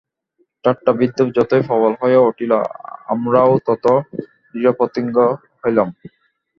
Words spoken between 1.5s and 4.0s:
প্রবল হইয়া উঠিল, আমরাও তত